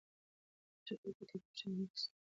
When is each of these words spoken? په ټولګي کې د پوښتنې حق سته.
په 0.73 0.79
ټولګي 0.85 1.09
کې 1.17 1.23
د 1.39 1.41
پوښتنې 1.43 1.77
حق 1.89 1.93
سته. 2.01 2.09